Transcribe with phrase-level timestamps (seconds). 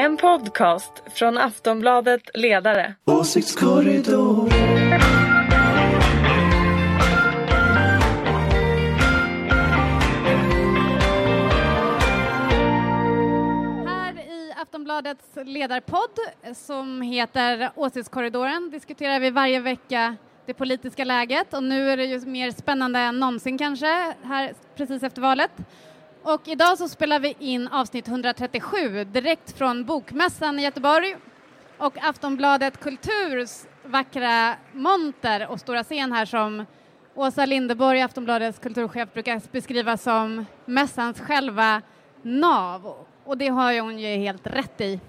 [0.00, 2.94] En podcast från Aftonbladet Ledare.
[3.04, 4.50] Åsiktskorridor.
[13.86, 16.10] Här i Aftonbladets ledarpodd
[16.54, 22.20] som heter Åsiktskorridoren diskuterar vi varje vecka det politiska läget och nu är det ju
[22.20, 25.50] mer spännande än någonsin kanske här precis efter valet.
[26.22, 31.16] Och idag så spelar vi in avsnitt 137 direkt från Bokmässan i Göteborg
[31.78, 36.66] och Aftonbladet Kulturs vackra monter och stora scen här som
[37.14, 41.82] Åsa Linderborg, Aftonbladets kulturchef, brukar beskriva som mässans själva
[42.22, 42.94] nav.
[43.24, 45.00] Och det har hon ju helt rätt i.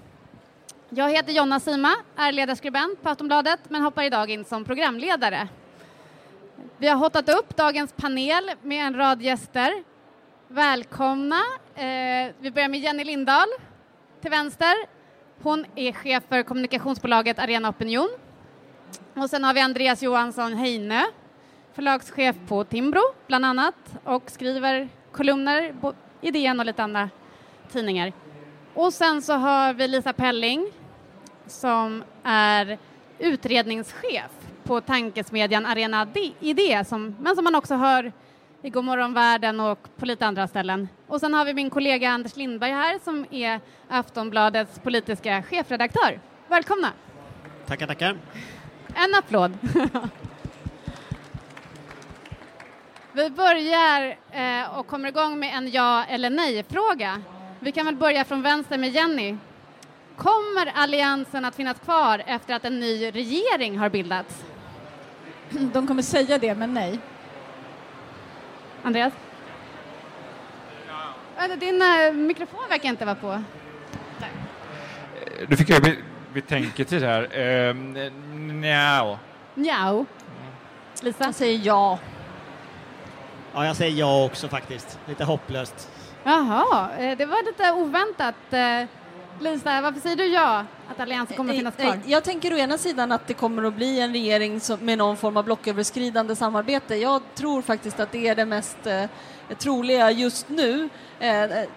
[0.90, 5.48] Jag heter Jonna Sima, är ledarskribent på Aftonbladet men hoppar idag in som programledare.
[6.78, 9.91] Vi har hotat upp dagens panel med en rad gäster.
[10.54, 11.42] Välkomna!
[11.76, 13.48] Eh, vi börjar med Jenny Lindahl
[14.22, 14.74] till vänster.
[15.42, 18.10] Hon är chef för kommunikationsbolaget Arena Opinion.
[19.14, 21.02] Och sen har vi Andreas Johansson Heinö,
[21.74, 25.76] förlagschef på Timbro bland annat och skriver kolumner
[26.22, 27.10] i DN och lite andra
[27.72, 28.14] tidningar.
[28.74, 30.72] Och sen så har vi Lisa Pelling
[31.48, 32.78] som är
[33.20, 34.32] utredningschef
[34.64, 36.08] på tankesmedjan Arena
[36.40, 38.12] Idé, som, men som man också hör
[38.64, 40.90] i Godmorgon Världen och på lite andra ställen.
[41.08, 43.60] Och sen har vi min kollega Anders Lindberg här som är
[43.90, 46.20] Aftonbladets politiska chefredaktör.
[46.48, 46.92] Välkomna!
[47.68, 48.18] Tackar, tackar.
[48.96, 49.58] En applåd.
[53.14, 57.22] Vi börjar eh, och kommer igång med en ja eller nej-fråga.
[57.60, 59.38] Vi kan väl börja från vänster med Jenny.
[60.16, 64.44] Kommer Alliansen att finnas kvar efter att en ny regering har bildats?
[65.50, 67.00] De kommer säga det, men nej.
[68.84, 69.14] Andreas?
[71.60, 73.44] Din eh, mikrofon verkar inte vara på.
[75.48, 75.96] Du fick jag be-
[76.34, 77.28] betänketid här.
[77.38, 77.94] Ehm,
[78.62, 79.20] nja.
[79.56, 80.06] Njau.
[81.02, 81.24] Lisa?
[81.24, 82.00] Jag säger ja.
[83.54, 85.00] Ja, jag säger ja också faktiskt.
[85.06, 85.90] Lite hopplöst.
[86.24, 88.36] Jaha, eh, det var lite oväntat.
[89.46, 91.94] Eh, Lisa, varför säger du ja, att Alliansen kommer att finnas Eh, kvar?
[91.94, 95.18] eh, Jag tänker å ena sidan att det kommer att bli en regering med någon
[95.18, 96.96] form av blocköverskridande samarbete.
[96.96, 99.04] Jag tror faktiskt att det är det mest eh,
[99.58, 100.90] troliga just nu.
[101.20, 101.68] Eh, eh,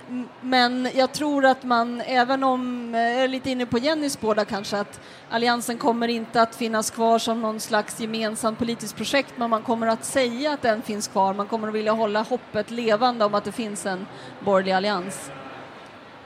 [0.41, 4.35] men jag tror att man, även om, eh, jag är lite inne på Jennys spår
[4.35, 9.33] där kanske, att Alliansen kommer inte att finnas kvar som någon slags gemensamt politiskt projekt,
[9.37, 11.35] men man kommer att säga att den finns kvar.
[11.35, 14.07] Man kommer att vilja hålla hoppet levande om att det finns en
[14.41, 15.31] borgerlig allians.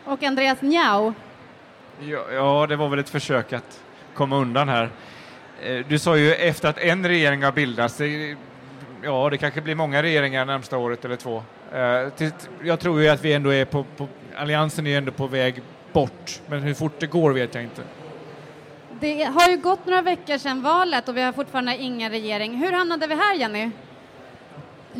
[0.04, 1.14] Och Andreas Njau?
[2.00, 3.80] Ja, ja, det var väl ett försök att
[4.14, 4.90] komma undan här.
[5.62, 7.96] Eh, du sa ju efter att en regering har bildats.
[7.96, 8.36] Det,
[9.02, 11.42] ja, det kanske blir många regeringar närmsta året eller två.
[11.72, 12.30] Eh,
[12.64, 15.62] jag tror ju att vi ändå är på, på Alliansen är ju ändå på väg
[15.92, 17.82] bort, men hur fort det går vet jag inte.
[19.00, 22.54] Det har ju gått några veckor sedan valet och vi har fortfarande ingen regering.
[22.54, 23.70] Hur hamnade vi här, Jenny?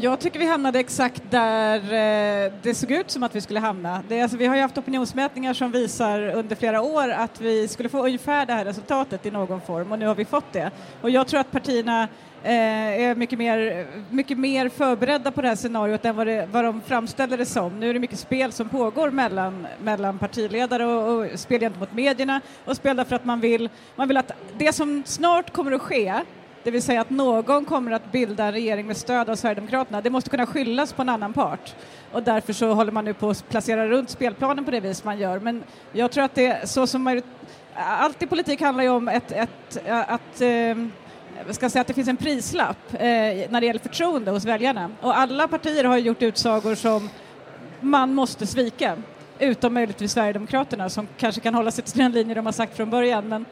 [0.00, 4.02] Jag tycker vi hamnade exakt där eh, det såg ut som att vi skulle hamna.
[4.08, 7.88] Det, alltså, vi har ju haft opinionsmätningar som visar under flera år att vi skulle
[7.88, 10.70] få ungefär det här resultatet i någon form och nu har vi fått det.
[11.00, 12.02] Och jag tror att partierna
[12.42, 16.64] eh, är mycket mer, mycket mer förberedda på det här scenariot än vad, det, vad
[16.64, 17.80] de framställer det som.
[17.80, 22.40] Nu är det mycket spel som pågår mellan, mellan partiledare och, och spel gentemot medierna
[22.64, 26.14] och spel därför att man vill, man vill att det som snart kommer att ske
[26.68, 30.00] det vill säga att någon kommer att bilda en regering med stöd av Sverigedemokraterna.
[30.00, 31.74] Det måste kunna skyllas på en annan part.
[32.12, 35.18] Och därför så håller man nu på att placera runt spelplanen på det vis man
[35.18, 35.40] gör.
[35.40, 35.62] Men
[35.92, 37.22] jag tror att det är så som major-
[37.74, 40.76] allt i politik handlar ju om ett, ett, att eh,
[41.50, 44.90] ska säga att det finns en prislapp eh, när det gäller förtroende hos väljarna.
[45.00, 47.08] Och alla partier har gjort utsagor som
[47.80, 48.96] man måste svika.
[49.38, 52.90] Utom möjligtvis Sverigedemokraterna som kanske kan hålla sig till den linje de har sagt från
[52.90, 53.28] början.
[53.28, 53.44] Men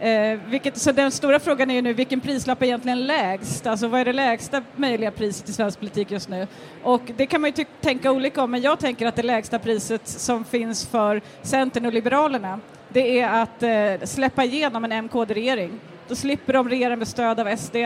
[0.00, 3.66] Eh, vilket, så den stora frågan är ju nu vilken prislapp är egentligen lägst?
[3.66, 6.46] Alltså vad är det lägsta möjliga priset i svensk politik just nu?
[6.82, 10.08] Och det kan man ju tänka olika om, men jag tänker att det lägsta priset
[10.08, 15.80] som finns för Centern och Liberalerna, det är att eh, släppa igenom en MKD-regering.
[16.08, 17.76] Då slipper de regera med stöd av SD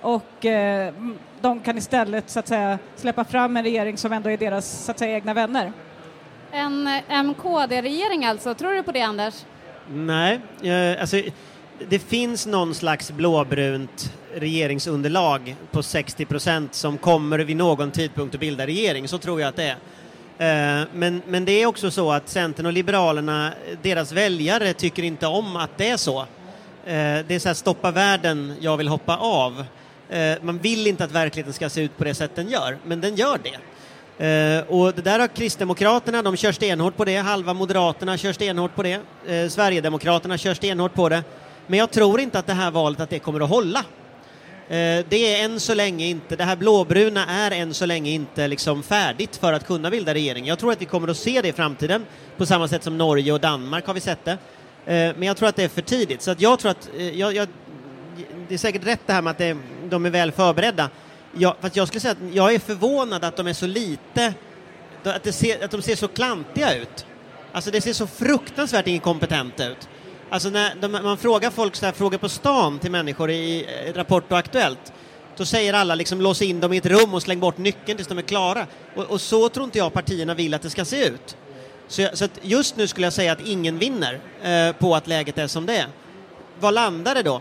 [0.00, 0.94] och eh,
[1.40, 4.90] de kan istället så att säga släppa fram en regering som ändå är deras så
[4.90, 5.72] att säga egna vänner.
[6.50, 9.44] En eh, MKD-regering alltså, tror du på det Anders?
[9.90, 11.16] Nej, eh, alltså
[11.88, 18.40] det finns någon slags blåbrunt regeringsunderlag på 60 procent som kommer vid någon tidpunkt att
[18.40, 19.76] bilda regering, så tror jag att det är.
[20.38, 23.52] Eh, men, men det är också så att Centern och Liberalerna,
[23.82, 26.20] deras väljare tycker inte om att det är så.
[26.20, 26.26] Eh,
[27.26, 29.64] det är så här, stoppa världen, jag vill hoppa av.
[30.10, 33.00] Eh, man vill inte att verkligheten ska se ut på det sätt den gör, men
[33.00, 33.58] den gör det.
[34.68, 38.82] Och det där har Kristdemokraterna, de kör stenhårt på det, halva Moderaterna kör stenhårt på
[38.82, 39.00] det,
[39.50, 41.22] Sverigedemokraterna kör stenhårt på det.
[41.70, 43.78] Men jag tror inte att det här valet att det kommer att hålla.
[44.68, 48.48] Eh, det är än så länge inte, det här blåbruna är än så länge inte
[48.48, 50.46] liksom färdigt för att kunna bilda regering.
[50.46, 52.06] Jag tror att vi kommer att se det i framtiden,
[52.36, 54.32] på samma sätt som Norge och Danmark har vi sett det.
[54.86, 57.18] Eh, men jag tror att det är för tidigt, så att jag tror att, eh,
[57.18, 57.48] jag, jag,
[58.48, 59.56] det är säkert rätt det här med att det,
[59.88, 60.90] de är väl förberedda.
[61.36, 64.34] Jag, fast jag skulle säga att jag är förvånad att de är så lite,
[65.04, 67.06] att, det ser, att de ser så klantiga ut.
[67.52, 69.88] Alltså det ser så fruktansvärt inkompetenta ut.
[70.30, 74.32] Alltså när de, man frågar folk så här, frågor på stan till människor i Rapport
[74.32, 74.92] och Aktuellt,
[75.36, 78.08] då säger alla liksom lås in dem i ett rum och släng bort nyckeln tills
[78.08, 78.66] de är klara.
[78.96, 81.36] Och, och så tror inte jag partierna vill att det ska se ut.
[81.88, 85.06] Så, jag, så att just nu skulle jag säga att ingen vinner eh, på att
[85.06, 85.86] läget är som det är.
[86.60, 87.40] Vad landar det då?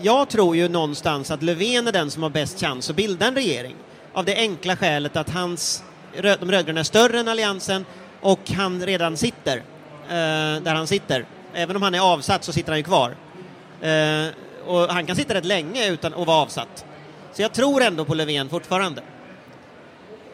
[0.00, 3.34] Jag tror ju någonstans att Löfven är den som har bäst chans att bilda en
[3.34, 3.76] regering.
[4.12, 5.82] Av det enkla skälet att hans,
[6.22, 7.84] de rödgröna är större än Alliansen
[8.20, 11.26] och han redan sitter eh, där han sitter.
[11.54, 13.16] Även om han är avsatt så sitter han ju kvar.
[13.80, 14.28] Eh,
[14.66, 16.84] och han kan sitta rätt länge utan att vara avsatt.
[17.32, 19.02] Så jag tror ändå på Löfven fortfarande.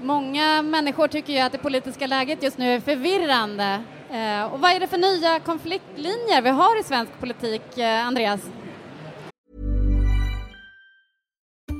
[0.01, 3.83] Många människor tycker ju att det politiska läget just nu är förvirrande.
[4.11, 8.41] Eh, och vad är det för nya konfliktlinjer vi har i svensk politik, eh, Andreas?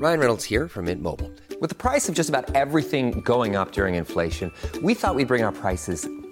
[0.01, 1.31] Ryan Reynolds here from Mint Mobile.
[1.61, 4.51] With the price of just about everything going up during inflation,
[4.83, 6.07] we thought we'd bring our prices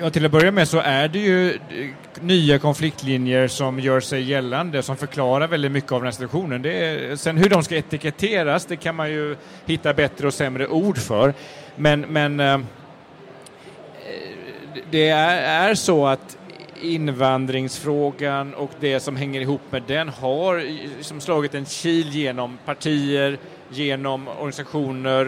[0.00, 1.58] Ja, till att börja med så är det ju eh,
[2.20, 6.62] nya konfliktlinjer som gör sig gällande, som förklarar väldigt mycket av den här situationen.
[6.62, 9.36] Det är, sen hur de ska etiketteras, det kan man ju
[9.66, 11.34] hitta bättre och sämre ord för.
[11.76, 12.58] Men, men eh,
[14.90, 16.36] det är, är så att
[16.82, 20.64] invandringsfrågan och det som hänger ihop med den har
[21.02, 23.38] som slagit en kil genom partier,
[23.68, 25.24] genom organisationer,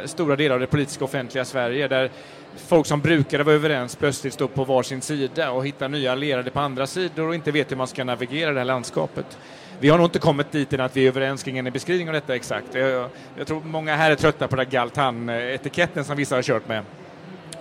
[0.00, 2.10] eh, stora delar av det politiska offentliga Sverige där
[2.56, 6.60] folk som brukade vara överens plötsligt står på varsin sida och hittar nya allierade på
[6.60, 9.38] andra sidor och inte vet hur man ska navigera det här landskapet.
[9.80, 12.14] Vi har nog inte kommit dit än att vi är överens kring en beskrivning av
[12.14, 12.74] detta exakt.
[12.74, 16.84] Jag, jag tror många här är trötta på den Galtan-etiketten som vissa har kört med.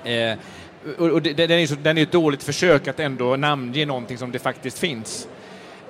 [0.04, 0.38] Eh,
[0.98, 4.18] och, och det, den, är så, den är ett dåligt försök att ändå namnge någonting
[4.18, 5.28] som det faktiskt finns.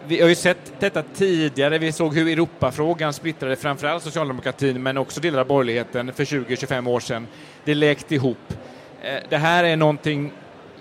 [0.07, 1.77] Vi har ju sett detta tidigare.
[1.77, 7.00] Vi såg hur Europafrågan splittrade framförallt socialdemokratin men också delar av borgerligheten för 20-25 år
[7.00, 7.27] sedan.
[7.65, 8.53] Det läkte ihop.
[9.01, 10.31] Eh, det här är någonting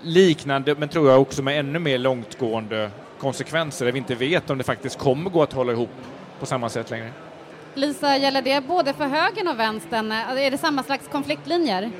[0.01, 4.57] liknande, men tror jag också med ännu mer långtgående konsekvenser, där vi inte vet om
[4.57, 5.89] det faktiskt kommer gå att hålla ihop
[6.39, 7.11] på samma sätt längre.
[7.73, 10.11] Lisa, gäller det både för högern och vänstern?
[10.11, 11.91] Är det samma slags konfliktlinjer?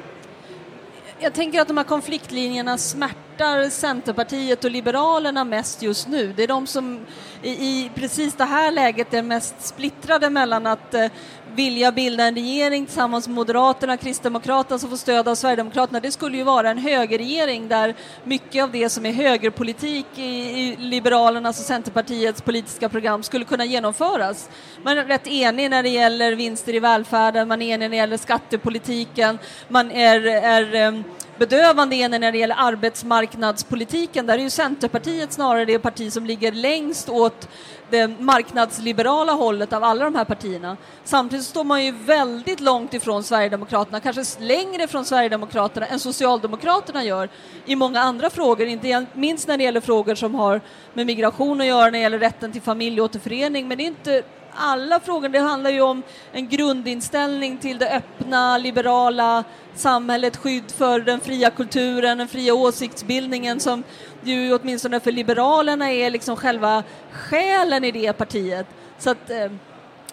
[1.19, 6.33] Jag tänker att de här konfliktlinjerna smärtar Centerpartiet och Liberalerna mest just nu.
[6.33, 6.99] Det är de som
[7.41, 11.07] i, i precis det här läget är mest splittrade mellan att eh,
[11.55, 15.99] vilja bilda en regering tillsammans med Moderaterna, Kristdemokraterna som får stöd av Sverigedemokraterna.
[15.99, 20.75] Det skulle ju vara en högerregering där mycket av det som är högerpolitik i, i
[20.79, 24.49] Liberalernas och Centerpartiets politiska program skulle kunna genomföras.
[24.83, 27.95] Man är rätt enig när det gäller vinster i välfärden, man är enig när det
[27.95, 31.03] gäller skattepolitiken, man är, är ehm,
[31.37, 34.25] bedövande enig när det gäller arbetsmarknadspolitiken.
[34.25, 37.49] Där är ju Centerpartiet snarare det parti som ligger längst åt
[37.91, 40.77] det marknadsliberala hållet av alla de här partierna.
[41.03, 47.29] Samtidigt står man ju väldigt långt ifrån Sverigedemokraterna, kanske längre från Sverigedemokraterna än Socialdemokraterna gör
[47.65, 50.61] i många andra frågor, inte minst när det gäller frågor som har
[50.93, 54.99] med migration att göra, när det gäller rätten till familjeåterförening, men det är inte alla
[54.99, 55.29] frågor.
[55.29, 59.43] Det handlar ju om en grundinställning till det öppna, liberala
[59.75, 63.83] samhället, skydd för den fria kulturen, den fria åsiktsbildningen som
[64.23, 68.67] ju åtminstone för Liberalerna är liksom själva själen i det partiet.
[68.97, 69.51] Så att eh,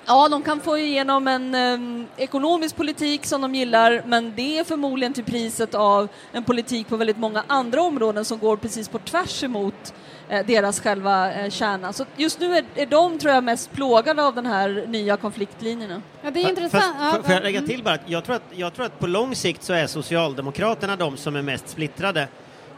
[0.08, 4.64] Ja, de kan få igenom en eh, ekonomisk politik som de gillar, men det är
[4.64, 8.98] förmodligen till priset av en politik på väldigt många andra områden som går precis på
[8.98, 9.94] tvärs emot
[10.28, 11.92] eh, deras själva eh, kärna.
[11.92, 16.02] Så just nu är, är de, tror jag, mest plågade av den här nya konfliktlinjerna.
[16.22, 16.96] Ja, det är intressant.
[16.98, 19.06] Fast, ja, får jag lägga till bara att jag tror att, jag tror att på
[19.06, 22.28] lång sikt så är Socialdemokraterna de som är mest splittrade.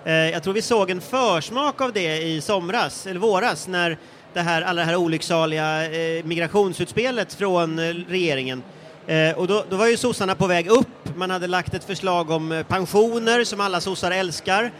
[0.04, 3.98] Eh, jag tror vi såg en försmak av det i somras, eller våras, när
[4.32, 8.62] det här, alla det här olycksaliga eh, migrationsutspelet från eh, regeringen.
[9.36, 12.64] Och då, då, var ju sossarna på väg upp, man hade lagt ett förslag om
[12.68, 14.72] pensioner som alla sossar älskar.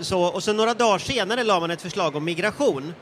[0.00, 2.94] Så, och så några dagar senare la man ett förslag om migration.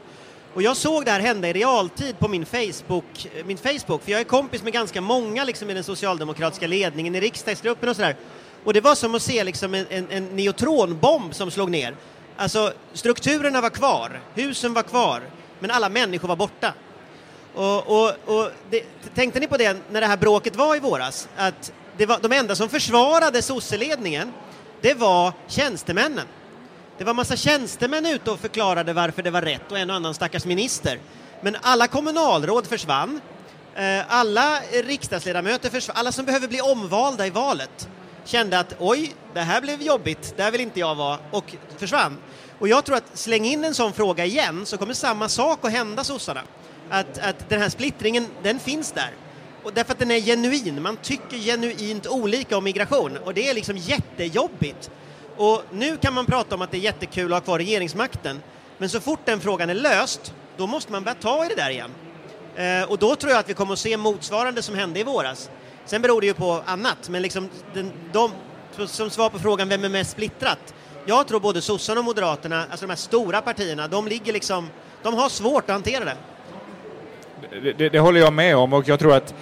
[0.55, 4.21] Och jag såg det här hända i realtid på min Facebook, min Facebook för jag
[4.21, 8.17] är kompis med ganska många liksom, i den socialdemokratiska ledningen, i riksdagsgruppen och sådär.
[8.65, 11.97] Och det var som att se liksom, en, en, en neutronbomb som slog ner.
[12.37, 15.23] Alltså, strukturerna var kvar, husen var kvar,
[15.59, 16.75] men alla människor var borta.
[17.55, 18.83] Och, och, och det,
[19.15, 21.29] tänkte ni på det när det här bråket var i våras?
[21.37, 24.33] Att det var, de enda som försvarade sosseledningen,
[24.81, 26.27] det var tjänstemännen.
[26.99, 30.15] Det var massa tjänstemän ute och förklarade varför det var rätt och en och annan
[30.15, 30.99] stackars minister.
[31.41, 33.21] Men alla kommunalråd försvann.
[33.75, 35.97] Eh, alla riksdagsledamöter försvann.
[35.97, 37.89] Alla som behöver bli omvalda i valet
[38.29, 42.19] kände att oj, det här blev jobbigt, där vill inte jag vara och försvann.
[42.59, 45.73] Och jag tror att släng in en sån fråga igen så kommer samma sak att
[45.73, 46.43] hända sossarna.
[46.91, 49.11] Att, att den här splittringen, den finns där.
[49.63, 53.55] Och därför att den är genuin, man tycker genuint olika om migration och det är
[53.55, 54.91] liksom jättejobbigt.
[55.37, 58.43] Och nu kan man prata om att det är jättekul att ha kvar regeringsmakten,
[58.79, 61.71] men så fort den frågan är löst, då måste man börja ta i det där
[61.71, 61.91] igen.
[62.57, 65.51] Eh, och då tror jag att vi kommer att se motsvarande som hände i våras.
[65.89, 68.31] Sen beror det ju på annat, men liksom den, de,
[68.87, 70.75] som svar på frågan vem är mest splittrat?
[71.07, 74.69] Jag tror både sossarna och moderaterna, alltså de här stora partierna, de ligger liksom,
[75.03, 76.17] de har svårt att hantera det.
[77.63, 79.35] Det, det, det håller jag med om och jag tror att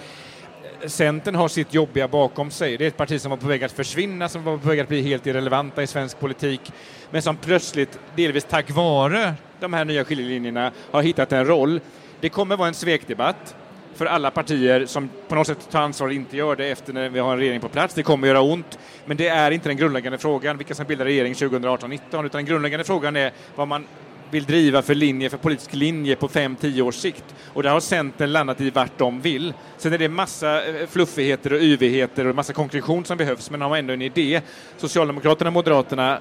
[0.87, 2.77] Centern har sitt jobbiga bakom sig.
[2.77, 4.89] Det är ett parti som var på väg att försvinna, som var på väg att
[4.89, 6.73] bli helt irrelevanta i svensk politik,
[7.11, 11.81] men som plötsligt, delvis tack vare de här nya skiljelinjerna, har hittat en roll.
[12.21, 13.57] Det kommer vara en svekdebatt
[13.97, 17.09] för alla partier som på något sätt tar ansvar och inte gör det efter när
[17.09, 17.95] vi har en regering på plats.
[17.95, 21.33] Det kommer göra ont, men det är inte den grundläggande frågan, vilka som bildar regering
[21.33, 23.87] 2018-2019, utan den grundläggande frågan är vad man
[24.31, 27.25] vill driva för linje, för politisk linje på 5-10 års sikt.
[27.53, 29.53] Och där har Centern landat i vart de vill.
[29.77, 33.77] Sen är det massa eh, fluffigheter och yvigheter och massa konkretion som behövs, men har
[33.77, 34.41] ändå en idé.
[34.77, 36.19] Socialdemokraterna och Moderaterna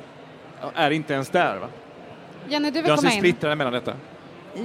[0.75, 1.57] är inte ens där.
[1.57, 1.67] Va?
[2.47, 3.21] Jenny, du vill Jag komma ser in.
[3.21, 3.93] splittrade mellan detta.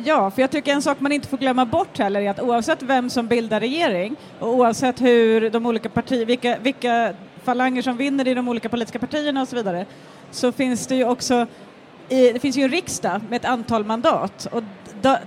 [0.05, 2.83] Ja, för jag tycker en sak man inte får glömma bort heller är att oavsett
[2.83, 8.29] vem som bildar regering och oavsett hur de olika partier, vilka, vilka falanger som vinner
[8.29, 9.87] i de olika politiska partierna och så vidare,
[10.31, 11.47] så finns det ju också
[12.09, 14.63] i, det finns ju en riksdag med ett antal mandat och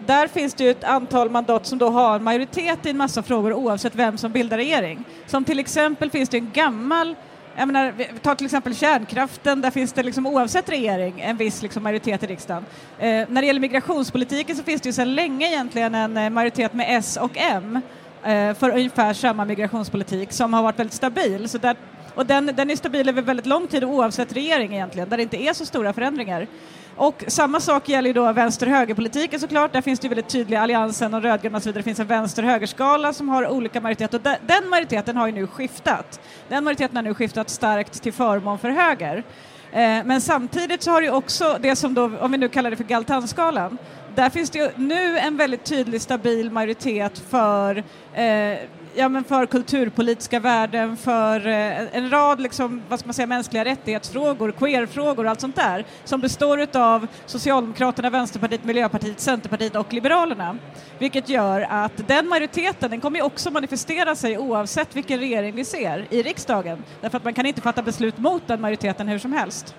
[0.06, 3.54] där finns det ju ett antal mandat som då har majoritet i en massa frågor
[3.54, 5.04] oavsett vem som bildar regering.
[5.28, 7.16] Som till exempel finns det en gammal
[7.58, 11.84] jag menar, ta till exempel kärnkraften, där finns det liksom oavsett regering en viss liksom
[11.84, 12.66] majoritet i riksdagen.
[13.00, 16.74] Eh, när det gäller migrationspolitiken så finns det ju sedan länge egentligen en eh, majoritet
[16.74, 17.80] med S och M
[18.24, 21.50] eh, för ungefär samma migrationspolitik som har varit väldigt stabil.
[21.50, 21.76] Så där,
[22.16, 25.44] och den, den är stabil över väldigt lång tid oavsett regering egentligen, där det inte
[25.44, 26.48] är så stora förändringar.
[26.96, 29.74] Och samma sak gäller ju då vänster-högerpolitiken såklart.
[29.74, 31.80] Där finns det ju väldigt tydliga alliansen och rödgröna och så vidare.
[31.80, 36.20] Det finns en vänster-högerskala som har olika majoriteter och den majoriteten har ju nu skiftat.
[36.50, 39.24] Den majoriteten har nu skiftat starkt till förmån för höger.
[39.72, 42.70] Eh, men samtidigt så har det ju också det som då, om vi nu kallar
[42.70, 43.78] det för Galtanskalan,
[44.16, 47.84] där finns det ju nu en väldigt tydlig stabil majoritet för
[48.14, 48.58] eh,
[48.96, 53.66] ja, men för kulturpolitiska värden, för eh, en rad liksom, vad ska man säga, mänskliga
[53.66, 60.58] rättighetsfrågor, queerfrågor och allt sånt där som består av Socialdemokraterna, Vänsterpartiet, Miljöpartiet, Centerpartiet och Liberalerna.
[61.00, 65.66] Vilket gör att den majoriteten den kommer ju också manifestera sig oavsett vilken regering vi
[65.66, 66.84] ser i riksdagen.
[67.02, 69.76] Därför att man kan inte fatta beslut mot den majoriteten hur som helst.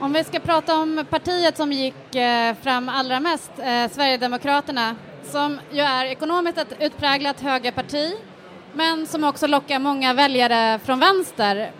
[0.00, 5.60] Om vi ska prata om partiet som gick eh, fram allra mest, eh, Sverigedemokraterna, som
[5.72, 8.16] ju är ekonomiskt ett utpräglat högerparti,
[8.72, 11.70] men som också lockar många väljare från vänster.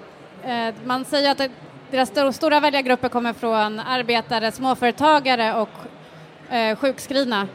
[0.44, 1.50] Eh, man säger att
[1.90, 5.70] deras stora väljargrupper kommer från arbetare, småföretagare och
[6.54, 7.48] eh, sjukskrivna.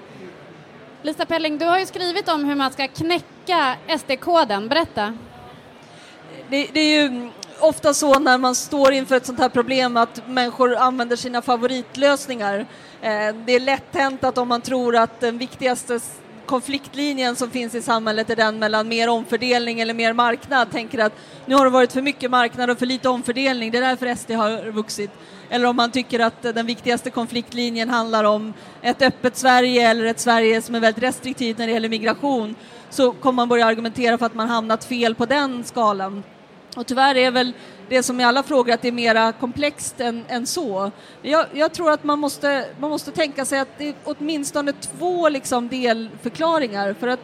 [1.01, 4.67] Lisa Pelling, du har ju skrivit om hur man ska knäcka SD-koden.
[4.67, 5.17] Berätta.
[6.49, 7.29] Det, det är ju
[7.59, 12.59] ofta så när man står inför ett sånt här problem att människor använder sina favoritlösningar.
[13.01, 15.99] Eh, det är lätt hänt att om man tror att den viktigaste
[16.45, 21.13] konfliktlinjen som finns i samhället är den mellan mer omfördelning eller mer marknad, tänker att
[21.45, 24.31] nu har det varit för mycket marknad och för lite omfördelning, det är därför SD
[24.31, 25.11] har vuxit.
[25.49, 30.19] Eller om man tycker att den viktigaste konfliktlinjen handlar om ett öppet Sverige eller ett
[30.19, 32.55] Sverige som är väldigt restriktivt när det gäller migration,
[32.89, 36.23] så kommer man börja argumentera för att man hamnat fel på den skalan.
[36.75, 37.53] Och tyvärr är väl
[37.89, 40.91] det som i alla frågor att det är mera komplext än, än så.
[41.21, 45.29] Jag, jag tror att man måste, man måste tänka sig att det är åtminstone två
[45.29, 46.93] liksom delförklaringar.
[46.99, 47.19] För att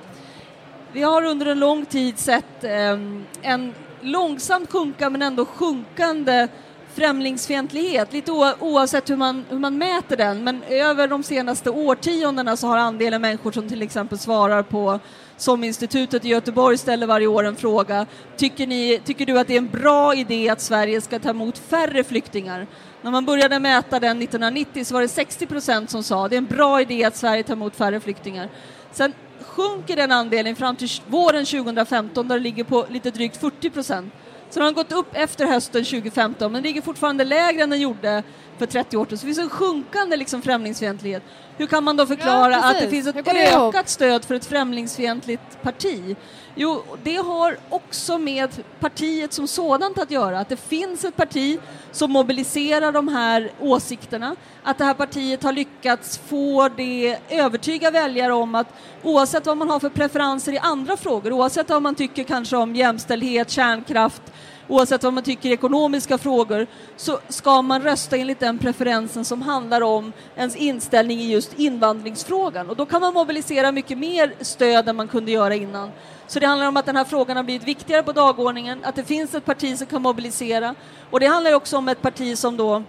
[0.93, 2.99] vi har under en lång tid sett eh,
[3.41, 6.47] en långsamt sjunka men ändå sjunkande
[6.93, 12.67] främlingsfientlighet, lite oavsett hur man, hur man mäter den, men över de senaste årtiondena så
[12.67, 14.99] har andelen människor som till exempel svarar på
[15.41, 18.05] som institutet i Göteborg ställer varje år en fråga.
[18.37, 21.57] Tycker, ni, tycker du att det är en bra idé att Sverige ska ta emot
[21.57, 22.67] färre flyktingar?
[23.01, 26.37] När man började mäta den 1990 så var det 60 procent som sa det är
[26.37, 28.49] en bra idé att Sverige tar emot färre flyktingar.
[28.91, 33.69] Sen sjunker den andelen fram till våren 2015 där det ligger på lite drygt 40
[33.69, 34.13] procent.
[34.49, 38.23] Så den har gått upp efter hösten 2015 men ligger fortfarande lägre än den gjorde
[38.59, 39.17] för 30 år sedan.
[39.17, 41.23] Så det finns en sjunkande liksom, främlingsfientlighet.
[41.57, 44.45] Hur kan man då förklara ja, att det finns ett det ökat stöd för ett
[44.45, 46.15] främlingsfientligt parti?
[46.55, 48.49] Jo, det har också med
[48.79, 50.39] partiet som sådant att göra.
[50.39, 51.59] Att det finns ett parti
[51.91, 54.35] som mobiliserar de här åsikterna.
[54.63, 58.67] Att det här partiet har lyckats få det, övertyga väljare om att
[59.03, 62.75] oavsett vad man har för preferenser i andra frågor, oavsett vad man tycker kanske om
[62.75, 64.21] jämställdhet, kärnkraft,
[64.69, 69.41] oavsett vad man tycker i ekonomiska frågor, så ska man rösta enligt den preferensen som
[69.41, 72.69] handlar om ens inställning i just invandringsfrågan.
[72.69, 75.91] Och då kan man mobilisera mycket mer stöd än man kunde göra innan.
[76.27, 79.03] Så det handlar om att den här frågan har blivit viktigare på dagordningen, att det
[79.03, 80.75] finns ett parti som kan mobilisera.
[81.09, 82.83] Och det handlar också om ett parti som då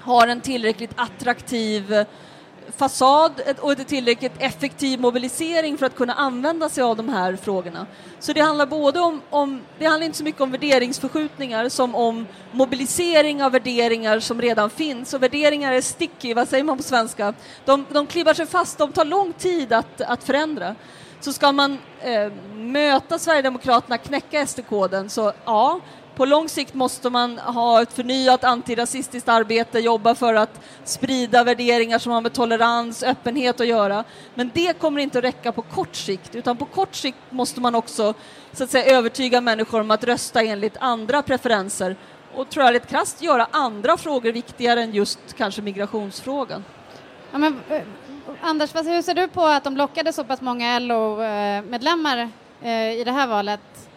[0.00, 2.04] har en tillräckligt attraktiv
[2.76, 7.86] fasad och ett tillräckligt effektiv mobilisering för att kunna använda sig av de här frågorna.
[8.20, 12.26] Så det handlar både om, om, det handlar inte så mycket om värderingsförskjutningar som om
[12.52, 15.14] mobilisering av värderingar som redan finns.
[15.14, 17.34] Och värderingar är sticky, vad säger man på svenska?
[17.64, 20.74] De, de klibbar sig fast, de tar lång tid att, att förändra.
[21.20, 25.80] Så ska man eh, möta Sverigedemokraterna, knäcka SD-koden, så ja,
[26.18, 31.98] på lång sikt måste man ha ett förnyat antirasistiskt arbete, jobba för att sprida värderingar
[31.98, 34.04] som har med tolerans, öppenhet att göra.
[34.34, 37.74] Men det kommer inte att räcka på kort sikt, utan på kort sikt måste man
[37.74, 38.14] också
[38.52, 41.96] så att säga, övertyga människor om att rösta enligt andra preferenser
[42.34, 46.64] och tror jag lite krasst göra andra frågor viktigare än just kanske migrationsfrågan.
[47.32, 47.82] Ja, men, eh,
[48.42, 52.30] Anders, hur ser du på att de lockade så pass många LO-medlemmar
[52.62, 53.87] eh, eh, i det här valet?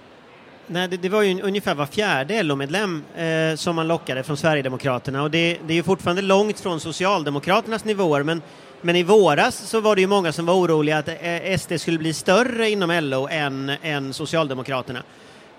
[0.74, 5.24] Nej, det, det, var ju ungefär var fjärde LO-medlem eh, som man lockade från Sverigedemokraterna
[5.24, 8.42] och det, det är ju fortfarande långt från Socialdemokraternas nivåer men,
[8.82, 11.98] men i våras så var det ju många som var oroliga att eh, SD skulle
[11.98, 15.00] bli större inom LO än, än Socialdemokraterna.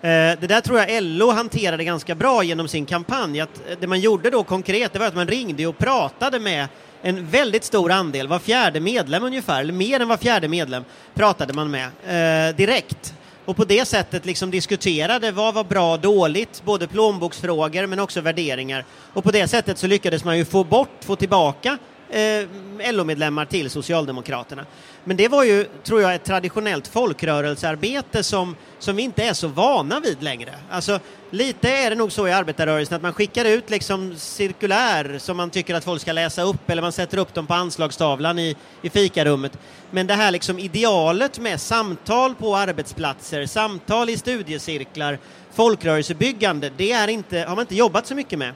[0.01, 3.41] Eh, det där tror jag LO hanterade ganska bra genom sin kampanj.
[3.41, 6.69] Att eh, det man gjorde då konkret det var att man ringde och pratade med
[7.03, 10.85] en väldigt stor andel, var fjärde medlem ungefär, eller mer än var fjärde medlem
[11.15, 16.01] pratade man med eh, direkt och på det sättet liksom diskuterade vad var bra och
[16.01, 18.85] dåligt, både plånboksfrågor men också värderingar.
[19.13, 21.79] Och på det sättet så lyckades man ju få bort, få tillbaka
[22.13, 24.67] eh, LO-medlemmar till Socialdemokraterna.
[25.05, 29.49] Men det var ju, tror jag, ett traditionellt folkrörelsearbete som, som vi inte är så
[29.49, 30.55] vana vid längre.
[30.71, 35.37] Alltså, lite är det nog så i arbetarrörelsen att man skickar ut liksom cirkulär som
[35.37, 38.57] man tycker att folk ska läsa upp eller man sätter upp dem på anslagstavlan i,
[38.83, 39.59] i fikarummet.
[39.91, 45.19] Men det här liksom idealet med samtal på arbetsplatser, samtal i studiecirklar,
[45.55, 48.55] folkrörelsebyggande, det är inte, har man inte jobbat så mycket med.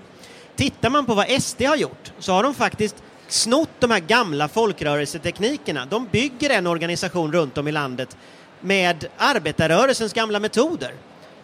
[0.57, 2.97] Tittar man på vad SD har gjort så har de faktiskt
[3.29, 5.87] snott de här gamla folkrörelseteknikerna.
[5.87, 8.17] De bygger en organisation runt om i landet
[8.61, 10.93] med arbetarrörelsens gamla metoder.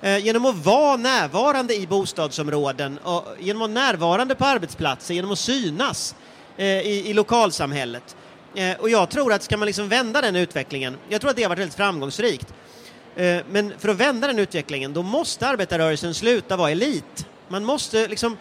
[0.02, 5.32] Eh, genom att vara närvarande i bostadsområden, och genom att vara närvarande på arbetsplatser, genom
[5.32, 6.14] att synas
[6.56, 8.16] eh, i, i lokalsamhället.
[8.54, 11.42] Eh, och jag tror att ska man liksom vända den utvecklingen, jag tror att det
[11.42, 12.54] har varit väldigt framgångsrikt,
[13.50, 17.26] men för att vända den utvecklingen då måste arbetarrörelsen sluta vara elit.
[17.48, 18.36] Man måste liksom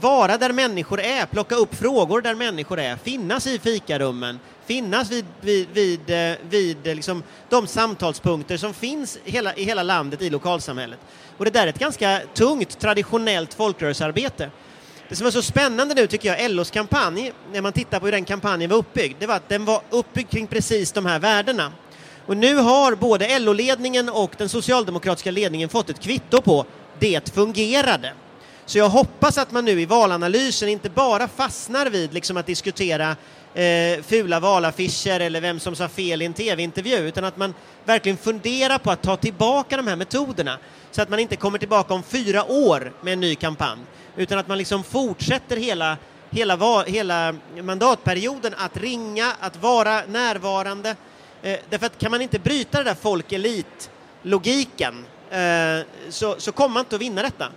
[0.00, 5.24] vara där människor är, plocka upp frågor där människor är, finnas i fikarummen, finnas vid,
[5.40, 10.30] vid, vid, eh, vid eh, liksom de samtalspunkter som finns hela, i hela landet i
[10.30, 10.98] lokalsamhället.
[11.36, 14.50] Och det där är ett ganska tungt, traditionellt folkrörelsearbete.
[15.08, 18.12] Det som var så spännande nu tycker jag, LOs kampanj, när man tittar på hur
[18.12, 21.72] den kampanjen var uppbyggd, det var att den var uppbyggd kring precis de här värdena.
[22.26, 26.66] Och nu har både LO-ledningen och den socialdemokratiska ledningen fått ett kvitto på
[26.98, 28.12] det fungerade.
[28.68, 33.16] Så jag hoppas att man nu i valanalysen inte bara fastnar vid liksom att diskutera
[33.54, 37.54] eh, fula valaffischer eller vem som sa fel i en tv-intervju, utan att man
[37.84, 40.58] verkligen funderar på att ta tillbaka de här metoderna
[40.90, 43.80] så att man inte kommer tillbaka om fyra år med en ny kampanj,
[44.16, 45.96] utan att man liksom fortsätter hela,
[46.30, 50.96] hela, hela mandatperioden att ringa, att vara närvarande.
[51.42, 55.78] Eh, därför att kan man inte bryta det där folk-elit-logiken eh,
[56.10, 57.48] så, så kommer man inte att vinna detta.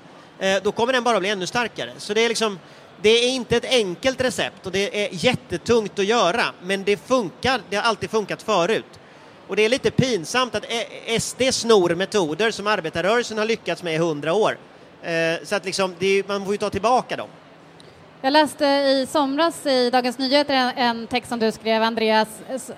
[0.41, 1.91] Eh, då kommer den bara bli ännu starkare.
[1.97, 2.59] Så det är liksom,
[3.01, 7.61] det är inte ett enkelt recept och det är jättetungt att göra, men det funkar.
[7.69, 8.99] Det har alltid funkat förut.
[9.47, 13.93] Och det är lite pinsamt att e- SD snor metoder som arbetarrörelsen har lyckats med
[13.93, 14.57] i hundra år.
[15.03, 15.11] Eh,
[15.43, 17.29] så att liksom, är, man får ju ta tillbaka dem.
[18.21, 22.27] Jag läste i somras i Dagens Nyheter en text som du skrev, Andreas,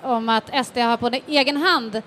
[0.02, 2.02] om att SD har på egen hand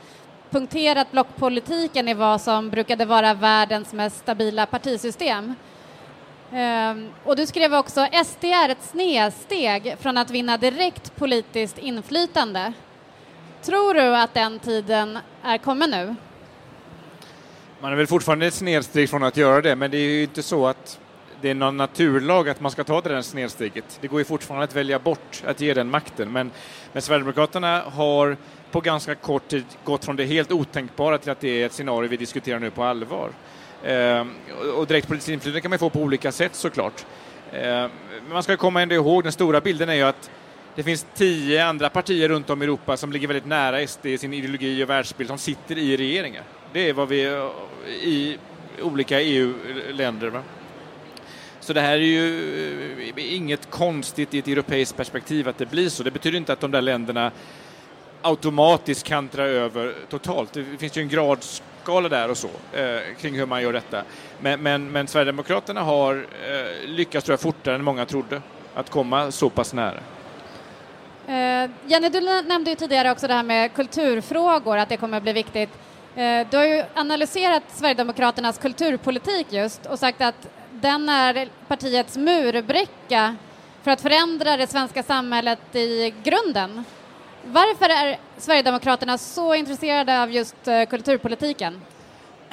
[0.49, 5.55] punkterat blockpolitiken i vad som brukade vara världens mest stabila partisystem.
[6.51, 12.73] Um, och du skrev också SD är ett snedsteg från att vinna direkt politiskt inflytande.
[13.61, 16.15] Tror du att den tiden är kommen nu?
[17.79, 20.43] Man är väl fortfarande ett snedsteg från att göra det, men det är ju inte
[20.43, 20.99] så att
[21.41, 23.97] det är någon naturlag att man ska ta det där snedsteget.
[24.01, 26.51] Det går ju fortfarande att välja bort att ge den makten, men,
[26.93, 28.37] men Sverigedemokraterna har
[28.71, 32.09] på ganska kort tid gått från det helt otänkbara till att det är ett scenario
[32.09, 33.29] vi diskuterar nu på allvar.
[33.83, 34.25] Eh,
[34.77, 37.05] och direkt politiskt inflytande kan man få på olika sätt såklart.
[37.51, 40.31] Eh, men man ska komma ändå ihåg, den stora bilden är ju att
[40.75, 44.17] det finns tio andra partier runt om i Europa som ligger väldigt nära SD i
[44.17, 46.43] sin ideologi och världsbild som sitter i regeringar.
[46.73, 47.49] Det är vad vi
[48.01, 48.37] i
[48.81, 50.41] olika EU-länder.
[51.67, 55.89] Så det här är ju eh, inget konstigt i ett europeiskt perspektiv att det blir
[55.89, 56.03] så.
[56.03, 57.31] Det betyder inte att de där länderna
[58.21, 60.53] automatiskt kantrar över totalt.
[60.53, 64.03] Det finns ju en gradskala där och så eh, kring hur man gör detta.
[64.39, 68.41] Men, men, men Sverigedemokraterna har eh, lyckats tror jag fortare än många trodde
[68.73, 69.99] att komma så pass nära.
[71.27, 75.23] Eh, Jenny, du nämnde ju tidigare också det här med kulturfrågor, att det kommer att
[75.23, 75.69] bli viktigt.
[76.15, 80.47] Eh, du har ju analyserat Sverigedemokraternas kulturpolitik just och sagt att
[80.81, 83.35] den är partiets murbräcka
[83.83, 86.83] för att förändra det svenska samhället i grunden.
[87.45, 91.81] Varför är Sverigedemokraterna så intresserade av just eh, kulturpolitiken?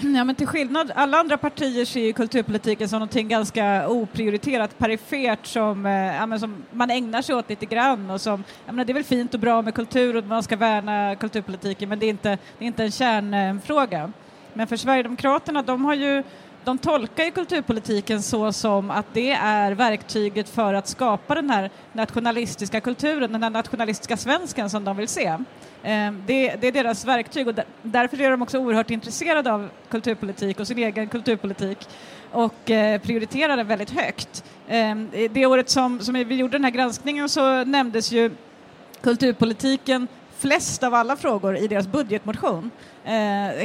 [0.00, 5.46] Ja, men till skillnad, alla andra partier ser ju kulturpolitiken som någonting ganska oprioriterat, perifert
[5.46, 8.92] som, eh, ja, som man ägnar sig åt lite grann och som, ja, men det
[8.92, 12.10] är väl fint och bra med kultur och man ska värna kulturpolitiken men det är
[12.10, 14.12] inte, det är inte en kärnfråga.
[14.52, 16.22] Men för Sverigedemokraterna, de har ju
[16.64, 21.70] de tolkar ju kulturpolitiken så som att det är verktyget för att skapa den här
[21.92, 25.26] nationalistiska kulturen, den här nationalistiska svensken som de vill se.
[25.82, 30.60] Eh, det, det är deras verktyg och därför är de också oerhört intresserade av kulturpolitik
[30.60, 31.78] och sin egen kulturpolitik
[32.30, 34.44] och eh, prioriterar den väldigt högt.
[34.68, 34.96] Eh,
[35.30, 38.30] det året som, som vi gjorde den här granskningen så nämndes ju
[39.00, 42.70] kulturpolitiken flest av alla frågor i deras budgetmotion.
[43.04, 43.12] Eh,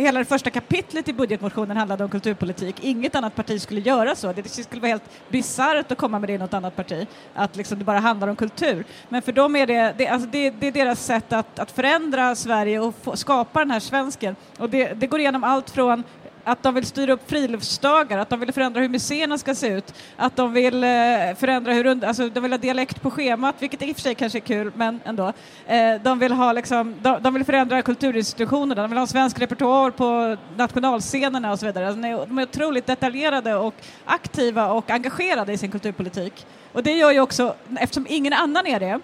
[0.02, 2.84] hela det första kapitlet i budgetmotionen handlade om kulturpolitik.
[2.84, 4.34] Inget annat parti skulle göra så.
[4.34, 7.80] Det skulle vara helt bisarrt att komma med det i något annat parti, att liksom
[7.80, 8.86] det bara handlar om kultur.
[9.10, 12.36] Men för dem är det, det, alltså det, det är deras sätt att, att förändra
[12.36, 14.36] Sverige och få, skapa den här svensken.
[14.58, 16.04] Och det, det går igenom allt från
[16.52, 19.94] att de vill styra upp friluftsdagar, att de vill förändra hur museerna ska se ut,
[20.16, 20.90] att de vill eh,
[21.38, 24.38] förändra hur, alltså de vill ha dialekt på schemat, vilket i och för sig kanske
[24.38, 25.34] är kul, men ändå.
[25.68, 29.92] Eh, de vill ha liksom, de, de vill förändra kulturinstitutionerna, de vill ha svensk repertoar
[29.92, 31.88] på nationalscenerna och så vidare.
[31.88, 33.74] Alltså, de är otroligt detaljerade och
[34.06, 36.46] aktiva och engagerade i sin kulturpolitik.
[36.72, 39.00] Och det gör ju också, eftersom ingen annan är det,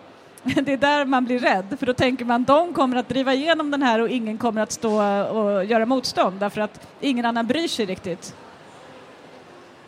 [0.45, 3.71] det är där man blir rädd, för då tänker man de kommer att driva igenom
[3.71, 7.67] den här och ingen kommer att stå och göra motstånd därför att ingen annan bryr
[7.67, 8.35] sig riktigt.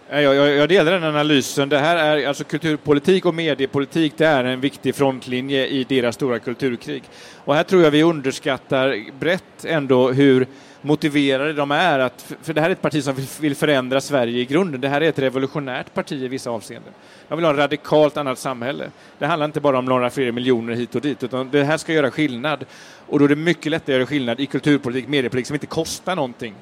[0.10, 1.70] Jag, jag, jag, delar den analysen.
[1.70, 6.40] Det här är alltså kulturpolitik och mediepolitik, det är en viktig frontlinje i deras stora
[6.40, 7.04] kulturkrig.
[7.46, 10.48] Och här tror jag vi underskattar brett ändå hur
[10.88, 12.00] motiverade de är.
[12.00, 14.82] Att, för det här är ett parti som vill förändra Sverige i grunden.
[14.82, 16.94] Det här är ett revolutionärt parti i vissa avseenden.
[17.28, 18.90] De vill ha ett radikalt annat samhälle.
[19.20, 21.94] Det handlar inte bara om några fler miljoner hit och dit, utan det här ska
[21.94, 22.66] göra skillnad.
[23.08, 26.16] Och då är det mycket lättare att göra skillnad i kulturpolitik, mediepolitik som inte kostar
[26.16, 26.54] någonting.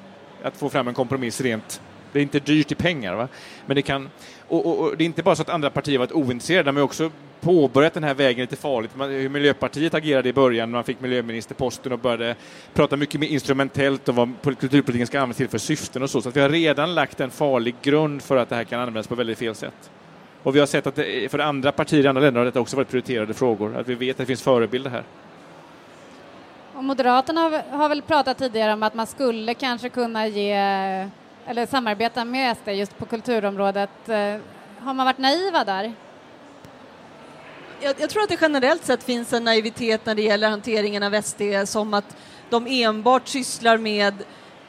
[0.42, 1.80] Att få fram en kompromiss rent
[2.16, 3.28] det är inte dyrt i pengar, va?
[3.66, 4.10] men det kan...
[4.48, 6.82] Och, och, och, det är inte bara så att andra partier varit ointresserade, de har
[6.82, 7.10] också
[7.46, 8.96] påbörjat den här vägen lite farligt.
[8.96, 12.34] Man, hur Miljöpartiet agerade i början när man fick miljöministerposten och började
[12.74, 16.22] prata mycket mer instrumentellt om vad kulturpolitiken ska användas till för syften och så.
[16.22, 19.06] Så att vi har redan lagt en farlig grund för att det här kan användas
[19.06, 19.90] på väldigt fel sätt.
[20.42, 22.76] Och vi har sett att det, för andra partier i andra länder har detta också
[22.76, 25.02] varit prioriterade frågor, att vi vet att det finns förebilder här.
[26.74, 30.52] Och Moderaterna har väl pratat tidigare om att man skulle kanske kunna ge
[31.46, 34.08] eller samarbeta med SD just på kulturområdet.
[34.08, 34.36] Eh,
[34.78, 35.92] har man varit naiva där?
[37.80, 41.22] Jag, jag, tror att det generellt sett finns en naivitet när det gäller hanteringen av
[41.22, 42.16] SD som att
[42.50, 44.14] de enbart sysslar med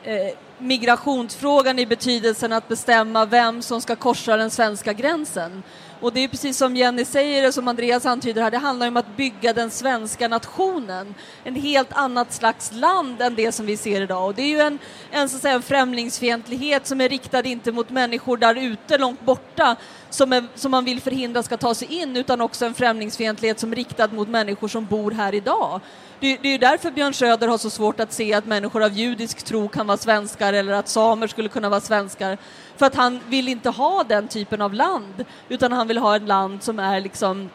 [0.04, 5.64] eh, migrationsfrågan i betydelsen att bestämma vem som ska korsa den svenska gränsen.
[6.02, 8.98] Och det är precis som Jenny säger och som Andreas antyder här, det handlar om
[8.98, 11.16] att bygga den svenska nationen.
[11.44, 14.26] En helt annat slags land än det som vi ser idag.
[14.26, 14.80] Och det är ju en,
[15.12, 19.22] en, så att säga, en främlingsfientlighet som är riktad inte mot människor där ute, långt
[19.22, 19.76] borta,
[20.10, 23.72] som, är, som man vill förhindra ska ta sig in, utan också en främlingsfientlighet som
[23.72, 25.82] är riktad mot människor som bor här idag.
[26.20, 28.94] Det, det är ju därför Björn Söder har så svårt att se att människor av
[28.94, 32.38] judisk tro kan vara svenskar eller att samer skulle kunna vara svenskar.
[32.78, 36.28] För att han vill inte ha den typen av land, utan han vill ha ett
[36.28, 37.50] land som är liksom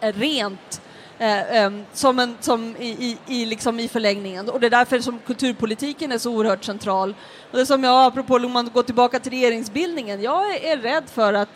[0.00, 0.80] eh, rent
[1.18, 4.48] eh, eh, som, en, som i, i, i, liksom i förlängningen.
[4.48, 7.14] Och det är därför som kulturpolitiken är så oerhört central.
[7.50, 11.04] Och det som jag, apropå om man går tillbaka till regeringsbildningen, jag är, är rädd
[11.14, 11.50] för att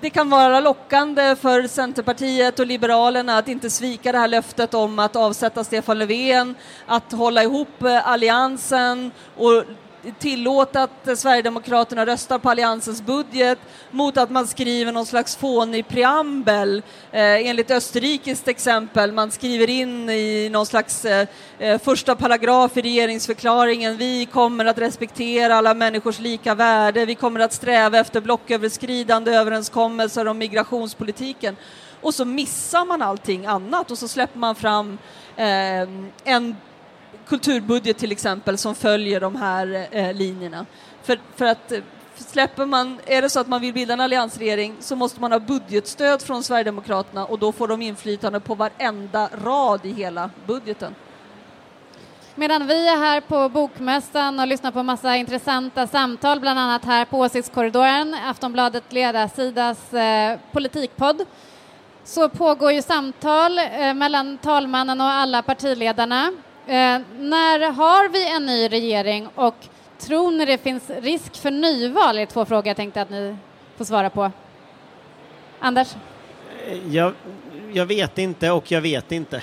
[0.00, 4.98] det kan vara lockande för Centerpartiet och Liberalerna att inte svika det här löftet om
[4.98, 6.54] att avsätta Stefan Löfven,
[6.86, 9.64] att hålla ihop eh, alliansen och
[10.18, 13.58] tillåta att Sverigedemokraterna röstar på Alliansens budget
[13.90, 16.82] mot att man skriver någon slags fånig preambel
[17.12, 19.12] eh, enligt österrikiskt exempel.
[19.12, 24.78] Man skriver in i någon slags eh, eh, första paragraf i regeringsförklaringen vi kommer att
[24.78, 31.56] respektera alla människors lika värde, vi kommer att sträva efter blocköverskridande överenskommelser om migrationspolitiken.
[32.00, 34.98] Och så missar man allting annat och så släpper man fram
[35.36, 35.88] eh,
[36.24, 36.56] en
[37.30, 40.66] kulturbudget till exempel som följer de här eh, linjerna.
[41.02, 41.80] För, för att eh,
[42.16, 45.38] släpper man, är det så att man vill bilda en alliansregering så måste man ha
[45.38, 50.94] budgetstöd från Sverigedemokraterna och då får de inflytande på varenda rad i hela budgeten.
[52.34, 57.04] Medan vi är här på Bokmässan och lyssnar på massa intressanta samtal, bland annat här
[57.04, 61.24] på Åsiktskorridoren, Aftonbladet Ledarsidas eh, politikpodd,
[62.04, 66.32] så pågår ju samtal eh, mellan talmannen och alla partiledarna
[66.66, 69.54] Eh, när har vi en ny regering och
[69.98, 72.16] tror ni det finns risk för nyval?
[72.16, 73.36] Det är två frågor jag tänkte att ni
[73.76, 74.30] får svara på.
[75.60, 75.88] Anders?
[76.66, 77.12] Eh, jag,
[77.72, 79.42] jag vet inte och jag vet inte.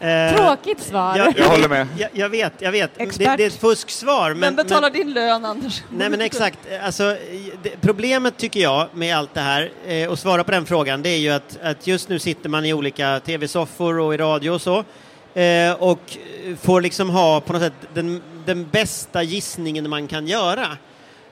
[0.00, 1.16] Eh, Tråkigt svar.
[1.16, 1.86] Jag, jag håller med.
[1.98, 2.94] Jag, jag, vet, jag vet.
[2.98, 4.30] Det, det, är ett fusksvar.
[4.30, 5.82] Men, men betalar men, din lön, Anders?
[5.90, 6.58] Nej, men exakt.
[6.82, 7.16] Alltså,
[7.62, 11.08] det, problemet tycker jag med allt det här, eh, och svara på den frågan, det
[11.08, 14.62] är ju att, att just nu sitter man i olika tv-soffor och i radio och
[14.62, 14.84] så
[15.34, 16.16] eh, och
[16.60, 20.76] får liksom ha på något sätt den, den bästa gissningen man kan göra.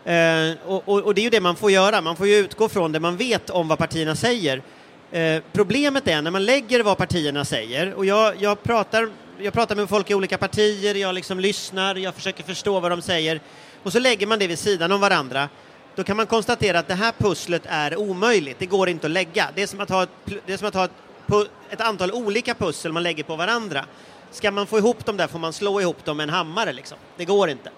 [0.04, 2.68] Eh, och, och, och, det är ju det man får göra, man får ju utgå
[2.68, 4.62] från det man vet om vad partierna säger.
[5.10, 9.76] Eh, problemet är när man lägger vad partierna säger, och jag, jag, pratar, jag pratar
[9.76, 13.40] med folk i olika partier, jag liksom lyssnar, jag försöker förstå vad de säger,
[13.82, 15.48] och så lägger man det vid sidan om varandra
[15.96, 18.58] då kan man konstatera att det här pusslet är omöjligt.
[18.58, 19.48] Det går inte att lägga.
[19.54, 20.08] Det är som att ha ett,
[20.46, 20.90] det är som att ha ett
[21.70, 23.84] ett antal olika pussel man lägger på varandra.
[24.30, 26.98] Ska man få ihop dem där får man slå ihop dem med en hammare liksom.
[27.16, 27.70] Det går inte.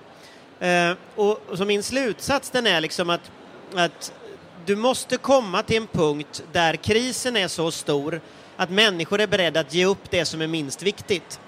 [0.60, 3.30] Eh, och, och så min slutsats den är liksom att,
[3.74, 4.12] att
[4.66, 8.20] du måste komma till en punkt där krisen är så stor
[8.56, 11.40] att människor är beredda att ge upp det som är minst viktigt.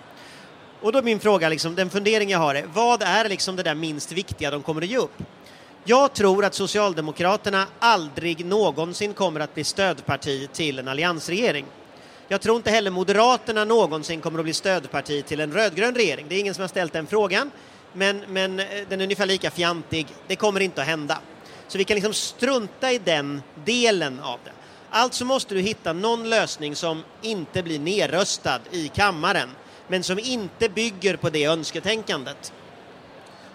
[0.80, 3.62] Och då är min fråga, liksom, den fundering jag har är, vad är liksom det
[3.62, 5.22] där minst viktiga de kommer att ge upp?
[5.84, 11.66] Jag tror att Socialdemokraterna aldrig någonsin kommer att bli stödparti till en alliansregering.
[12.32, 16.26] Jag tror inte heller Moderaterna någonsin kommer att bli stödparti till en rödgrön regering.
[16.28, 17.50] Det är ingen som har ställt den frågan,
[17.92, 20.06] men, men eh, den är ungefär lika fjantig.
[20.26, 21.20] Det kommer inte att hända.
[21.68, 24.50] Så vi kan liksom strunta i den delen av det.
[24.90, 29.48] Alltså måste du hitta någon lösning som inte blir nerröstad i kammaren,
[29.88, 32.52] men som inte bygger på det önsketänkandet.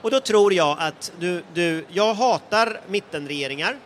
[0.02, 3.78] Och då tror jag att du, du jag hatar mittenregeringar.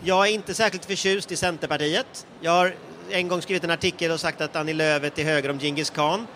[0.00, 2.26] Jag är inte särskilt förtjust i Centerpartiet.
[2.40, 2.74] Jag har
[3.10, 5.90] en gång skrivit en artikel och sagt att Annie Lööf är till höger om Genghis
[5.90, 6.26] khan.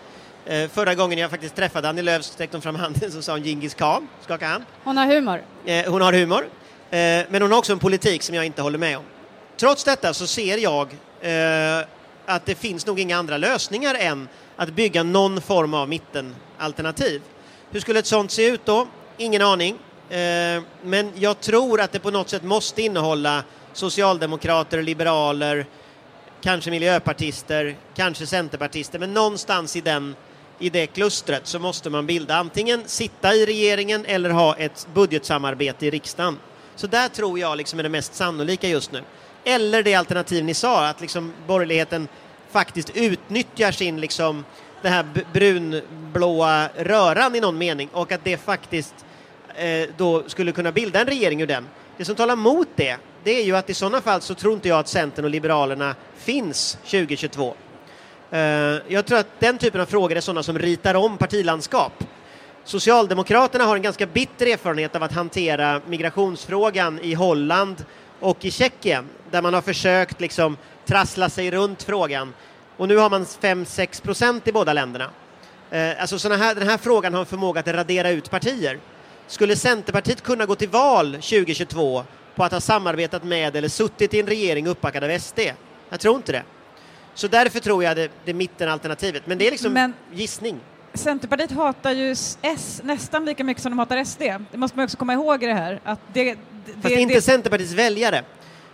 [0.45, 3.43] Eh, förra gången jag faktiskt träffade Annie Lööf sträckte hon fram handen så sa hon
[3.43, 4.63] Genghis khan, skaka hand.
[4.83, 5.43] Hon har humor.
[5.65, 6.49] Eh, hon har humor,
[6.89, 9.03] eh, men hon har också en politik som jag inte håller med om.
[9.57, 10.87] Trots detta så ser jag
[12.25, 17.21] att det finns nog inga andra lösningar än att bygga någon form av mittenalternativ.
[17.71, 18.87] Hur skulle ett sånt se ut då?
[19.17, 19.77] Ingen aning.
[20.83, 25.65] Men jag tror att det på något sätt måste innehålla socialdemokrater, liberaler,
[26.41, 30.15] kanske miljöpartister, kanske centerpartister, men någonstans i, den,
[30.59, 35.85] i det klustret så måste man bilda antingen sitta i regeringen eller ha ett budgetsamarbete
[35.85, 36.37] i riksdagen.
[36.75, 39.03] Så där tror jag liksom är det mest sannolika just nu.
[39.43, 42.07] Eller det alternativ ni sa, att liksom borgerligheten
[42.51, 44.45] faktiskt utnyttjar sin liksom,
[44.81, 48.95] den här brunblåa röran i någon mening och att det faktiskt
[49.55, 51.67] eh, då skulle kunna bilda en regering ur den.
[51.97, 54.67] Det som talar mot det, det är ju att i sådana fall så tror inte
[54.67, 57.55] jag att Centern och Liberalerna finns 2022.
[58.31, 58.39] Eh,
[58.87, 62.03] jag tror att den typen av frågor är sådana som ritar om partilandskap.
[62.63, 67.85] Socialdemokraterna har en ganska bitter erfarenhet av att hantera migrationsfrågan i Holland
[68.19, 72.33] och i Tjeckien, där man har försökt liksom trassla sig runt frågan.
[72.77, 75.09] Och nu har man 5-6 procent i båda länderna.
[75.71, 78.79] Eh, alltså såna här, den här frågan har en förmåga att radera ut partier.
[79.27, 82.03] Skulle Centerpartiet kunna gå till val 2022
[82.39, 85.39] på att ha samarbetat med eller suttit i en regering uppbackad av SD?
[85.89, 86.43] Jag tror inte det.
[87.13, 89.27] Så därför tror jag det, det är mittenalternativet.
[89.27, 90.59] Men det är liksom Men gissning.
[90.93, 94.21] Centerpartiet hatar ju S nästan lika mycket som de hatar SD.
[94.51, 95.79] Det måste man också komma ihåg i det här.
[95.83, 96.37] Att det, det,
[96.73, 98.23] Fast det är inte Centerpartiets väljare.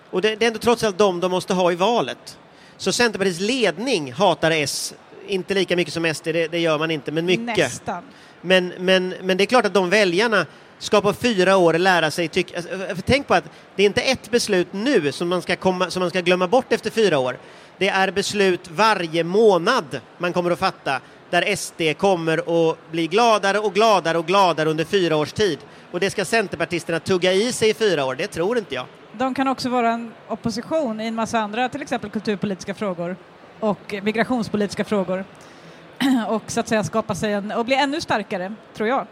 [0.10, 2.38] Och det, det är ändå trots allt de de måste ha i valet.
[2.78, 4.94] Så Centerpartiets ledning hatar S,
[5.28, 7.58] inte lika mycket som SD, det, det gör man inte, men mycket.
[7.58, 8.04] Nästan.
[8.42, 10.46] Men, men, men det är klart att de väljarna
[10.80, 12.58] ska på fyra år lära sig tycka...
[12.58, 13.44] Alltså, för Tänk på att
[13.76, 16.74] det är inte ett beslut nu som man, ska komma, som man ska glömma bort
[16.74, 17.38] efter fyra år.
[17.78, 23.60] Det är beslut varje månad man kommer att fatta där SD kommer att bli gladare
[23.60, 25.60] och gladare och gladare under fyra års tid.
[25.92, 28.86] Och det ska Centerpartisterna tugga i sig i fyra år, det tror inte jag.
[29.14, 33.16] De kan också vara en opposition i en massa andra, till exempel kulturpolitiska frågor
[33.60, 35.26] och migrationspolitiska frågor.
[36.30, 39.08] och så att säga skapa sig en, och bli ännu starkare, tror jag.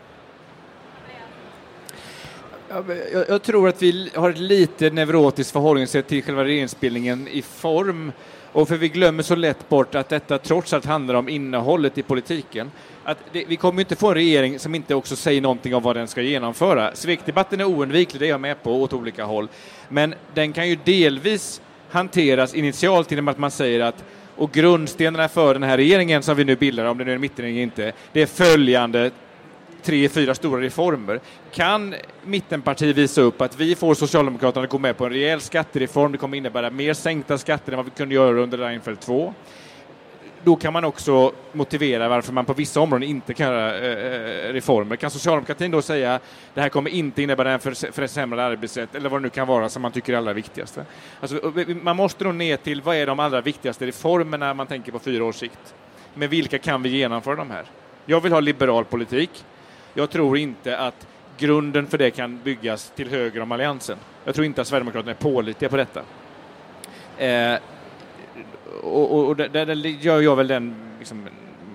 [2.74, 8.12] Jag, jag tror att vi har ett lite neurotiskt förhållningssätt till själva regeringsbildningen i form
[8.52, 12.04] och för vi glömmer så lätt bort att detta trots allt handlar om innehållet i
[12.04, 12.72] politiken.
[13.04, 15.96] Att det, vi kommer inte få en regering som inte också säger någonting om vad
[15.96, 16.96] den ska genomföra.
[16.96, 19.48] Svekdebatten är oundviklig, det är jag med på, åt olika håll.
[19.90, 24.04] Men den kan ju delvis hanteras initialt genom att man säger att
[24.36, 27.22] och grundstenarna för den här regeringen som vi nu bildar, om det nu är en
[27.22, 29.12] mittenregering inte, det är följande
[29.84, 31.20] tre, fyra stora reformer.
[31.52, 36.12] Kan mittenpartier visa upp att vi får Socialdemokraterna att gå med på en rejäl skattereform,
[36.12, 39.34] det kommer innebära mer sänkta skatter än vad vi kunde göra under Reinfeldt 2.
[40.44, 44.54] Då kan man också motivera varför man på vissa områden inte kan göra eh, eh
[44.54, 44.96] reformer.
[44.96, 46.20] Kan socialdemokratin då säga
[46.54, 47.60] det här kommer inte innebära en
[47.94, 50.80] försämrad arbetsrätt eller vad det nu kan vara som man tycker är allra viktigast.
[51.20, 55.00] Alltså, man måste nog ner till vad är de allra viktigaste reformerna man tänker på
[55.00, 55.76] fyra års sikt.
[56.14, 57.66] Med vilka kan vi genomföra de här?
[58.06, 59.46] Jag vill ha liberal politik.
[59.94, 63.98] Jag tror inte att grunden för det kan byggas till höger om alliansen.
[64.26, 66.02] Jag tror inte att Sverigedemokraterna är pålitliga på detta.
[67.18, 67.60] Eh,
[68.84, 71.28] och, och, och där, där gör jag väl den liksom,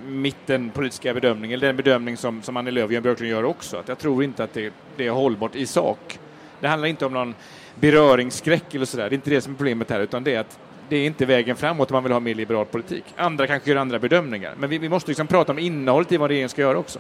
[0.07, 3.89] mittenpolitiska bedömningen, eller den bedömning som, som Annie Lööf och Jan Björklund gör också, att
[3.89, 6.19] jag tror inte att det, det är hållbart i sak.
[6.61, 7.35] Det handlar inte om någon
[7.75, 10.59] beröringsskräck eller sådär, det är inte det som är problemet här, utan det är att
[10.89, 13.05] det är inte vägen framåt om man vill ha mer liberal politik.
[13.17, 16.31] Andra kanske gör andra bedömningar, men vi, vi måste liksom prata om innehållet i vad
[16.31, 16.99] regeringen ska göra också.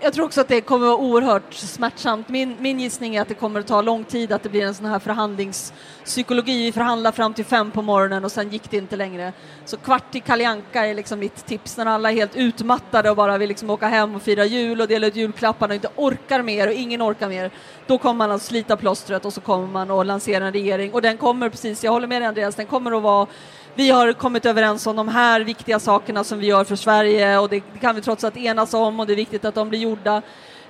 [0.00, 2.28] Jag tror också att det kommer att vara oerhört smärtsamt.
[2.28, 4.74] Min, min gissning är att det kommer att ta lång tid, att det blir en
[4.74, 6.64] sån här förhandlingspsykologi.
[6.64, 9.32] Vi förhandlar fram till fem på morgonen och sen gick det inte längre.
[9.64, 13.16] Så kvart i Kalle Anka är liksom mitt tips när alla är helt utmattade och
[13.16, 16.42] bara vill liksom åka hem och fira jul och dela ut julklapparna och inte orkar
[16.42, 17.50] mer och ingen orkar mer.
[17.86, 21.02] Då kommer man att slita plåstret och så kommer man att lansera en regering och
[21.02, 23.26] den kommer precis, jag håller med dig Andreas, den kommer att vara
[23.74, 27.48] vi har kommit överens om de här viktiga sakerna som vi gör för Sverige och
[27.48, 30.22] det kan vi trots allt enas om och det är viktigt att de blir gjorda.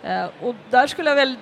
[0.03, 1.37] Eh, och där skulle jag väl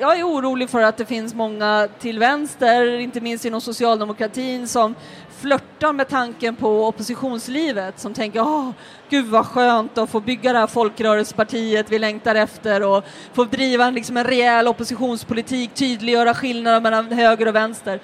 [0.00, 4.94] jag är orolig för att det finns många till vänster, inte minst inom socialdemokratin, som
[5.40, 8.70] flörtar med tanken på oppositionslivet, som tänker åh,
[9.08, 13.84] gud vad skönt att få bygga det här folkrörelsepartiet vi längtar efter och få driva
[13.84, 18.00] en, liksom en rejäl oppositionspolitik, tydliggöra skillnaden mellan höger och vänster.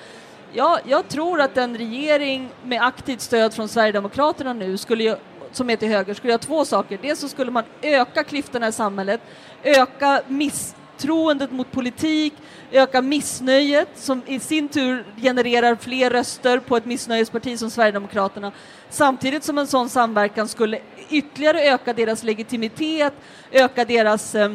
[0.52, 5.16] Ja, jag tror att en regering med aktivt stöd från Sverigedemokraterna nu skulle ju,
[5.52, 6.98] som är till höger skulle göra två saker.
[7.02, 9.20] Dels så skulle man öka klyftorna i samhället,
[9.62, 12.34] öka misstroendet mot politik,
[12.72, 18.52] öka missnöjet som i sin tur genererar fler röster på ett missnöjesparti som Sverigedemokraterna.
[18.88, 23.14] Samtidigt som en sån samverkan skulle ytterligare öka deras legitimitet,
[23.52, 24.50] öka deras eh,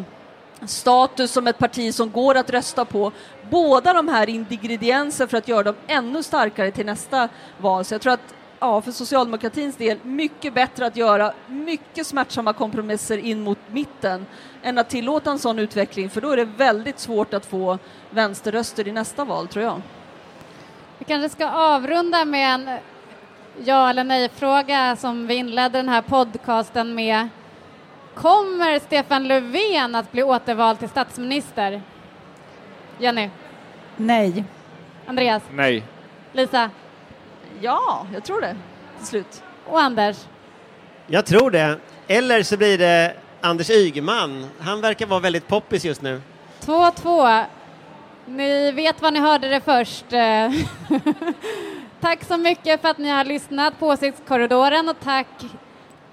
[0.66, 3.12] status som ett parti som går att rösta på.
[3.50, 7.86] Båda de här ingredienser för att göra dem ännu starkare till nästa val.
[7.86, 13.18] Så jag tror att ja, för socialdemokratins del mycket bättre att göra mycket smärtsamma kompromisser
[13.18, 14.26] in mot mitten
[14.64, 17.78] än att tillåta en sån utveckling för då är det väldigt svårt att få
[18.10, 19.82] vänsterröster i nästa val tror jag.
[20.98, 22.80] Vi kanske ska avrunda med en
[23.66, 27.30] ja eller nej-fråga som vi inledde den här podcasten med.
[28.16, 31.82] Kommer Stefan Löfven att bli återvald till statsminister?
[32.98, 33.30] Jenny?
[33.98, 34.44] Nej.
[35.06, 35.44] Andreas?
[35.52, 35.84] Nej.
[36.34, 36.70] Lisa?
[37.62, 38.56] Ja, jag tror det
[38.98, 39.44] till slut.
[39.66, 40.18] Och Anders?
[41.08, 41.80] Jag tror det.
[42.08, 44.50] Eller så blir det Anders Ygeman.
[44.60, 46.22] Han verkar vara väldigt poppis just nu.
[46.62, 47.44] 2-2.
[48.26, 50.06] Ni vet vad ni hörde det först.
[52.02, 55.28] Tack så mycket för att ni har lyssnat på Åsiktskorridoren och tack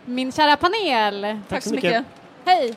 [0.05, 1.39] min kära panel.
[1.49, 2.05] Tack så mycket.
[2.45, 2.75] Hej!